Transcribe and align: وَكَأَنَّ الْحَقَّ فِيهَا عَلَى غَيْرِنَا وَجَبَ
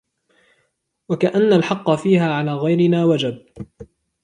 وَكَأَنَّ 1.09 1.53
الْحَقَّ 1.53 1.91
فِيهَا 1.95 2.33
عَلَى 2.33 2.53
غَيْرِنَا 2.53 3.05
وَجَبَ 3.05 3.45